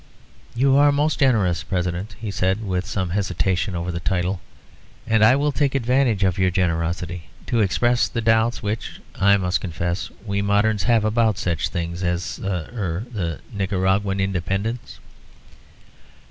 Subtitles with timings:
[0.55, 4.41] "You are most generous, President," he said, with some hesitation over the title,
[5.05, 9.61] "and I will take advantage of your generosity to express the doubts which, I must
[9.61, 14.99] confess, we moderns have about such things as er the Nicaraguan independence."